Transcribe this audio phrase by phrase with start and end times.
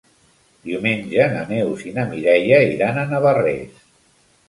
[0.69, 3.89] Diumenge na Neus i na Mireia iran a Navarrés.